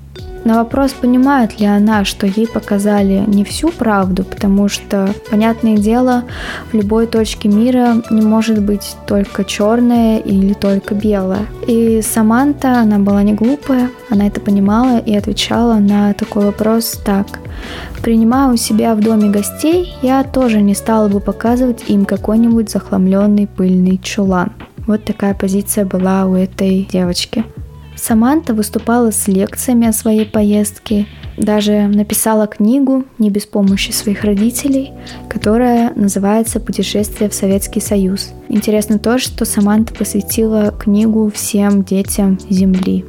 на 0.45 0.59
вопрос, 0.59 0.93
понимает 0.93 1.59
ли 1.61 1.67
она, 1.67 2.05
что 2.05 2.27
ей 2.27 2.47
показали 2.47 3.25
не 3.27 3.45
всю 3.45 3.71
правду, 3.71 4.25
потому 4.25 4.69
что, 4.69 5.09
понятное 5.31 5.77
дело, 5.77 6.25
в 6.71 6.75
любой 6.75 7.07
точке 7.07 7.49
мира 7.49 8.03
не 8.11 8.23
может 8.23 8.63
быть 8.63 8.97
только 9.07 9.45
черное 9.45 10.19
или 10.19 10.53
только 10.55 10.95
белое. 10.95 11.47
И 11.67 12.03
Саманта, 12.03 12.81
она 12.81 12.99
была 12.99 13.23
не 13.23 13.35
глупая, 13.35 13.91
она 14.11 14.27
это 14.27 14.41
понимала 14.41 14.99
и 14.99 15.15
отвечала 15.15 15.75
на 15.75 16.13
такой 16.15 16.45
вопрос 16.45 17.01
так. 17.05 17.27
Принимая 18.03 18.53
у 18.53 18.57
себя 18.57 18.95
в 18.95 19.01
доме 19.01 19.31
гостей, 19.31 19.95
я 20.03 20.25
тоже 20.25 20.61
не 20.61 20.75
стала 20.75 21.09
бы 21.09 21.21
показывать 21.21 21.85
им 21.89 22.05
какой-нибудь 22.05 22.71
захламленный 22.71 23.47
пыльный 23.47 23.99
чулан. 24.03 24.53
Вот 24.87 25.05
такая 25.05 25.33
позиция 25.33 25.87
была 25.87 26.27
у 26.27 26.35
этой 26.35 26.87
девочки. 26.91 27.45
Саманта 27.97 28.55
выступала 28.55 29.11
с 29.11 29.29
лекциями 29.29 29.87
о 29.87 29.93
своей 29.93 30.27
поездке, 30.27 31.07
даже 31.37 31.89
написала 31.89 32.47
книгу 32.47 33.05
не 33.19 33.31
без 33.31 33.47
помощи 33.47 33.91
своих 33.91 34.25
родителей, 34.25 34.93
которая 35.29 35.93
называется 35.95 36.61
«Путешествие 36.61 37.29
в 37.29 37.35
Советский 37.35 37.81
Союз». 37.81 38.33
Интересно 38.49 38.99
то, 38.99 39.19
что 39.19 39.45
Саманта 39.45 39.95
посвятила 39.95 40.71
книгу 40.71 41.31
всем 41.35 41.83
детям 41.83 42.39
Земли. 42.49 43.05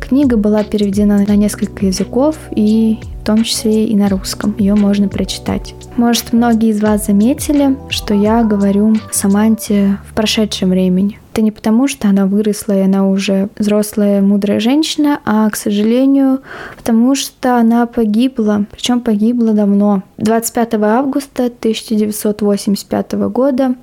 Книга 0.00 0.36
была 0.36 0.64
переведена 0.64 1.24
на 1.26 1.36
несколько 1.36 1.84
языков 1.84 2.36
и 2.56 2.98
в 3.20 3.26
том 3.26 3.44
числе 3.44 3.84
и 3.84 3.94
на 3.94 4.08
русском. 4.08 4.54
Ее 4.58 4.74
можно 4.74 5.06
прочитать. 5.08 5.74
Может, 5.96 6.32
многие 6.32 6.70
из 6.70 6.80
вас 6.80 7.06
заметили, 7.06 7.76
что 7.90 8.14
я 8.14 8.42
говорю 8.42 8.96
Саманте 9.12 9.98
в 10.08 10.14
прошедшем 10.14 10.70
времени. 10.70 11.18
Это 11.38 11.44
не 11.44 11.52
потому, 11.52 11.86
что 11.86 12.08
она 12.08 12.26
выросла 12.26 12.72
и 12.72 12.80
она 12.80 13.08
уже 13.08 13.48
взрослая, 13.56 14.20
мудрая 14.20 14.58
женщина, 14.58 15.20
а, 15.24 15.48
к 15.50 15.54
сожалению, 15.54 16.40
потому 16.76 17.14
что 17.14 17.58
она 17.58 17.86
погибла, 17.86 18.64
причем 18.72 19.00
погибла 19.00 19.52
давно. 19.52 20.02
25 20.16 20.74
августа 20.82 21.44
1985 21.44 23.12
года 23.28 23.76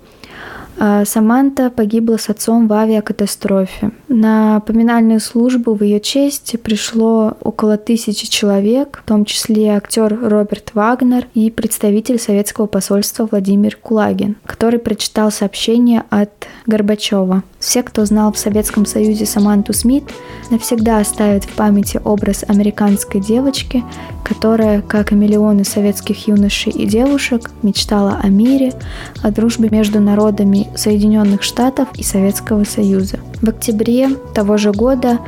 Саманта 0.77 1.69
погибла 1.69 2.17
с 2.17 2.29
отцом 2.29 2.67
в 2.67 2.73
авиакатастрофе. 2.73 3.91
На 4.07 4.59
поминальную 4.59 5.19
службу 5.19 5.73
в 5.73 5.83
ее 5.83 5.99
честь 5.99 6.55
пришло 6.61 7.37
около 7.41 7.77
тысячи 7.77 8.27
человек, 8.27 9.01
в 9.03 9.07
том 9.07 9.25
числе 9.25 9.75
актер 9.75 10.17
Роберт 10.21 10.71
Вагнер 10.73 11.27
и 11.33 11.49
представитель 11.49 12.19
советского 12.19 12.65
посольства 12.65 13.27
Владимир 13.29 13.77
Кулагин, 13.77 14.35
который 14.45 14.79
прочитал 14.79 15.31
сообщение 15.31 16.03
от 16.09 16.31
Горбачева. 16.65 17.43
Все, 17.59 17.81
кто 17.81 18.05
знал 18.05 18.31
в 18.31 18.37
Советском 18.37 18.85
Союзе 18.85 19.25
Саманту 19.25 19.73
Смит, 19.73 20.03
навсегда 20.51 20.99
оставят 20.99 21.45
в 21.45 21.53
памяти 21.55 21.99
образ 22.03 22.43
американской 22.47 23.19
девочки, 23.19 23.83
которая, 24.23 24.81
как 24.81 25.11
и 25.11 25.15
миллионы 25.15 25.63
советских 25.63 26.27
юношей 26.27 26.71
и 26.71 26.85
девушек, 26.85 27.49
мечтала 27.63 28.19
о 28.21 28.27
мире, 28.27 28.73
о 29.23 29.31
дружбе 29.31 29.69
между 29.69 29.99
народами 29.99 30.64
Соединенных 30.75 31.43
Штатов 31.43 31.89
и 31.95 32.03
Советского 32.03 32.63
Союза. 32.63 33.19
В 33.41 33.49
октябре 33.49 34.09
того 34.33 34.57
же 34.57 34.71
года 34.71 35.19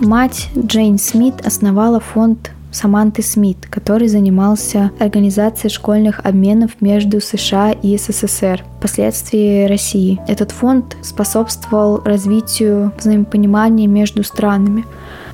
мать 0.00 0.48
Джейн 0.56 0.98
Смит 0.98 1.46
основала 1.46 2.00
фонд 2.00 2.52
Саманты 2.72 3.22
Смит, 3.22 3.66
который 3.68 4.06
занимался 4.08 4.92
организацией 5.00 5.72
школьных 5.72 6.20
обменов 6.24 6.80
между 6.80 7.20
США 7.20 7.72
и 7.72 7.96
СССР, 7.96 8.64
впоследствии 8.78 9.66
России. 9.66 10.20
Этот 10.28 10.52
фонд 10.52 10.96
способствовал 11.02 12.00
развитию 12.04 12.92
взаимопонимания 12.96 13.88
между 13.88 14.22
странами. 14.22 14.84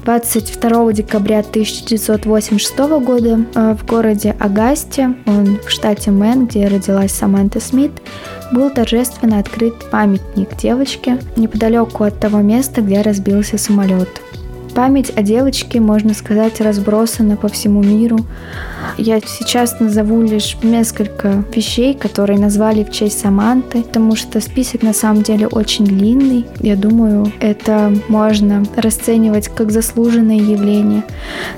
22 0.06 0.92
декабря 0.92 1.40
1986 1.40 2.78
года 2.78 3.40
э, 3.56 3.74
в 3.74 3.84
городе 3.84 4.36
Агасте, 4.38 5.16
он 5.26 5.58
в 5.58 5.68
штате 5.68 6.12
Мэн, 6.12 6.46
где 6.46 6.68
родилась 6.68 7.10
Саманта 7.10 7.58
Смит, 7.58 7.90
был 8.52 8.70
торжественно 8.70 9.40
открыт 9.40 9.74
памятник 9.90 10.56
девочке 10.56 11.18
неподалеку 11.34 12.04
от 12.04 12.20
того 12.20 12.38
места, 12.38 12.82
где 12.82 13.02
разбился 13.02 13.58
самолет. 13.58 14.08
Память 14.76 15.10
о 15.16 15.22
девочке, 15.22 15.80
можно 15.80 16.12
сказать, 16.12 16.60
разбросана 16.60 17.38
по 17.38 17.48
всему 17.48 17.82
миру. 17.82 18.18
Я 18.98 19.20
сейчас 19.20 19.80
назову 19.80 20.20
лишь 20.20 20.58
несколько 20.62 21.42
вещей, 21.54 21.94
которые 21.94 22.38
назвали 22.38 22.84
в 22.84 22.92
честь 22.92 23.18
Саманты, 23.18 23.82
потому 23.84 24.16
что 24.16 24.38
список 24.38 24.82
на 24.82 24.92
самом 24.92 25.22
деле 25.22 25.46
очень 25.46 25.86
длинный. 25.86 26.44
Я 26.60 26.76
думаю, 26.76 27.32
это 27.40 27.90
можно 28.08 28.64
расценивать 28.76 29.48
как 29.48 29.72
заслуженное 29.72 30.36
явление. 30.36 31.04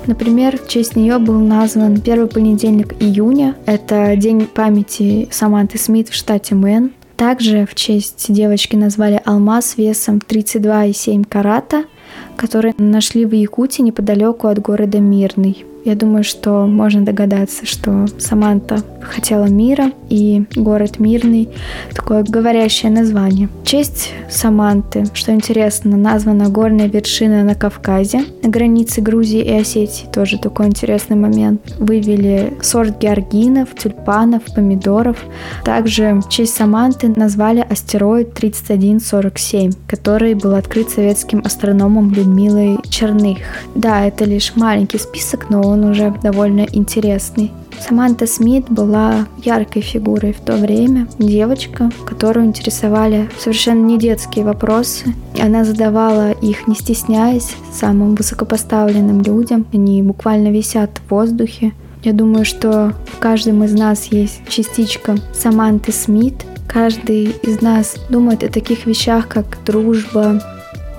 Например, 0.07 0.57
в 0.57 0.69
честь 0.69 0.95
нее 0.95 1.19
был 1.19 1.39
назван 1.39 1.99
первый 1.99 2.27
понедельник 2.29 2.93
июня. 3.01 3.57
Это 3.65 4.15
день 4.15 4.47
памяти 4.47 5.27
Саманты 5.29 5.77
Смит 5.77 6.07
в 6.07 6.13
штате 6.13 6.55
Мэн. 6.55 6.93
Также 7.17 7.65
в 7.65 7.75
честь 7.75 8.27
девочки 8.29 8.77
назвали 8.77 9.21
алмаз 9.25 9.75
весом 9.75 10.21
32,7 10.25 11.25
карата– 11.27 11.83
которые 12.39 12.73
нашли 12.77 13.25
в 13.25 13.33
Якутии 13.33 13.81
неподалеку 13.81 14.47
от 14.47 14.59
города 14.59 14.99
Мирный. 14.99 15.65
Я 15.85 15.95
думаю, 15.95 16.23
что 16.23 16.65
можно 16.67 17.03
догадаться, 17.03 17.65
что 17.65 18.05
Саманта 18.17 18.83
хотела 19.01 19.45
мира, 19.45 19.91
и 20.09 20.43
город 20.55 20.99
Мирный— 20.99 21.49
такое 21.95 22.23
говорящее 22.23 22.91
название. 22.91 23.49
В 23.63 23.65
честь 23.65 24.11
Саманты, 24.29 25.05
что 25.13 25.33
интересно, 25.33 25.97
названа 25.97 26.49
горная 26.49 26.87
вершина 26.87 27.43
на 27.43 27.55
Кавказе, 27.55 28.25
на 28.43 28.49
границе 28.49 29.01
Грузии 29.01 29.41
и 29.41 29.53
Осетии, 29.53 30.05
тоже 30.11 30.37
такой 30.37 30.67
интересный 30.67 31.15
момент. 31.15 31.61
Вывели 31.79 32.53
сорт 32.61 32.99
георгинов, 32.99 33.69
тюльпанов, 33.75 34.43
помидоров. 34.53 35.17
Также 35.63 36.15
в 36.15 36.29
честь 36.29 36.55
Саманты 36.55 37.07
назвали 37.07 37.65
астероид 37.67 38.33
3147, 38.33 39.71
который 39.87 40.33
был 40.33 40.55
открыт 40.55 40.89
советским 40.89 41.41
астрономом 41.45 42.11
Людмилой 42.11 42.79
Черных. 42.89 43.39
Да, 43.75 44.05
это 44.05 44.25
лишь 44.25 44.55
маленький 44.55 44.97
список, 44.97 45.49
но 45.49 45.68
он 45.69 45.85
уже 45.85 46.13
довольно 46.21 46.67
интересный. 46.71 47.51
Саманта 47.79 48.27
Смит 48.27 48.65
была 48.69 49.27
яркой 49.43 49.81
фигурой 49.81 50.33
в 50.33 50.41
то 50.41 50.55
время, 50.55 51.07
девочка, 51.17 51.89
которую 52.05 52.47
интересовали 52.47 53.29
совершенно 53.39 53.85
не 53.85 53.97
детские 53.97 54.45
вопросы. 54.45 55.15
Она 55.41 55.63
задавала 55.63 56.31
их, 56.31 56.67
не 56.67 56.75
стесняясь, 56.75 57.55
самым 57.71 58.15
высокопоставленным 58.15 59.21
людям. 59.21 59.65
Они 59.71 60.03
буквально 60.03 60.49
висят 60.49 60.99
в 61.05 61.11
воздухе. 61.11 61.73
Я 62.03 62.13
думаю, 62.13 62.45
что 62.45 62.93
в 63.13 63.19
каждом 63.19 63.63
из 63.63 63.73
нас 63.73 64.05
есть 64.05 64.41
частичка 64.47 65.17
Саманты 65.33 65.91
Смит. 65.91 66.45
Каждый 66.67 67.35
из 67.43 67.61
нас 67.61 67.95
думает 68.09 68.43
о 68.43 68.49
таких 68.49 68.85
вещах, 68.85 69.27
как 69.27 69.57
дружба, 69.65 70.41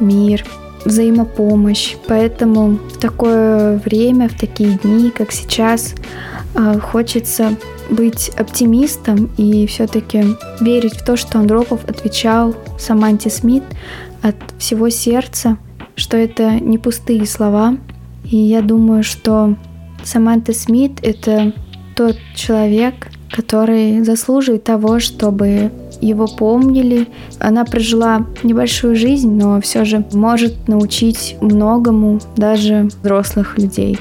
мир, 0.00 0.44
взаимопомощь. 0.84 1.96
Поэтому 2.06 2.76
в 2.76 2.98
такое 2.98 3.78
время, 3.78 4.28
в 4.28 4.38
такие 4.38 4.78
дни, 4.78 5.10
как 5.10 5.32
сейчас, 5.32 5.94
э, 6.54 6.78
хочется 6.78 7.56
быть 7.90 8.30
оптимистом 8.36 9.30
и 9.36 9.66
все-таки 9.66 10.24
верить 10.60 10.94
в 10.94 11.04
то, 11.04 11.16
что 11.16 11.38
Андропов 11.38 11.84
отвечал 11.88 12.54
Саманте 12.78 13.30
Смит 13.30 13.64
от 14.22 14.36
всего 14.58 14.88
сердца, 14.90 15.58
что 15.96 16.16
это 16.16 16.52
не 16.60 16.78
пустые 16.78 17.26
слова. 17.26 17.76
И 18.24 18.36
я 18.36 18.62
думаю, 18.62 19.02
что 19.02 19.56
Саманта 20.04 20.52
Смит— 20.52 20.98
это 21.02 21.52
тот 21.96 22.16
человек, 22.34 23.08
который 23.30 24.02
заслуживает 24.02 24.64
того, 24.64 24.98
чтобы 24.98 25.70
его 26.00 26.26
помнили. 26.26 27.08
Она 27.38 27.64
прожила 27.64 28.26
небольшую 28.42 28.96
жизнь, 28.96 29.30
но 29.30 29.60
все 29.60 29.84
же 29.84 30.04
может 30.12 30.68
научить 30.68 31.36
многому 31.40 32.20
даже 32.36 32.88
взрослых 33.02 33.58
людей. 33.58 33.98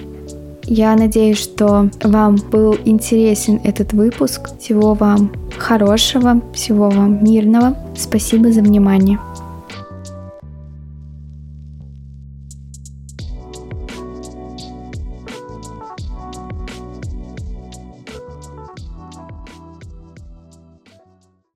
Я 0.71 0.95
надеюсь, 0.95 1.39
что 1.39 1.89
вам 2.03 2.35
был 2.51 2.77
интересен 2.85 3.59
этот 3.63 3.93
выпуск. 3.93 4.51
Всего 4.59 4.93
вам 4.93 5.31
хорошего, 5.57 6.41
всего 6.53 6.91
вам 6.91 7.23
мирного. 7.23 7.75
Спасибо 7.95 8.51
за 8.51 8.61
внимание. 8.61 9.19